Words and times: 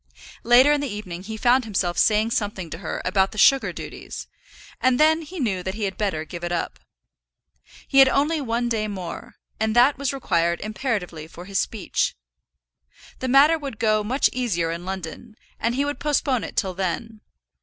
Later 0.41 0.71
in 0.71 0.81
the 0.81 0.91
evening 0.91 1.21
he 1.21 1.37
found 1.37 1.63
himself 1.63 1.95
saying 1.95 2.31
something 2.31 2.71
to 2.71 2.79
her 2.79 3.03
about 3.05 3.31
the 3.31 3.37
sugar 3.37 3.71
duties, 3.71 4.25
and 4.81 4.99
then 4.99 5.21
he 5.21 5.39
knew 5.39 5.61
that 5.61 5.75
he 5.75 5.83
had 5.83 5.95
better 5.95 6.25
give 6.25 6.43
it 6.43 6.51
up. 6.51 6.79
He 7.87 7.99
had 7.99 8.09
only 8.09 8.41
one 8.41 8.67
day 8.67 8.87
more, 8.87 9.35
and 9.59 9.75
that 9.75 9.99
was 9.99 10.11
required 10.11 10.59
imperatively 10.61 11.27
for 11.27 11.45
his 11.45 11.59
speech. 11.59 12.15
The 13.19 13.27
matter 13.27 13.59
would 13.59 13.77
go 13.77 14.03
much 14.03 14.27
easier 14.33 14.71
in 14.71 14.85
London, 14.85 15.35
and 15.59 15.75
he 15.75 15.85
would 15.85 15.99
postpone 15.99 16.45
it 16.45 16.55
till 16.57 16.73
then. 16.73 17.21